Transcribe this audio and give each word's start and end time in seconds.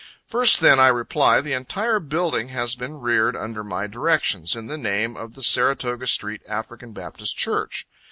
First, 0.25 0.61
then, 0.61 0.79
I 0.79 0.87
reply: 0.87 1.41
This 1.41 1.55
entire 1.55 1.99
building 1.99 2.47
has 2.49 2.73
been 2.73 2.95
reared 2.99 3.35
under 3.35 3.63
my 3.63 3.85
directions, 3.85 4.55
in 4.55 4.65
the 4.65 4.75
name 4.75 5.15
of 5.15 5.35
the 5.35 5.43
Saratoga 5.43 6.07
street 6.07 6.41
African 6.49 6.91
Baptist 6.91 7.37
Church. 7.37 7.85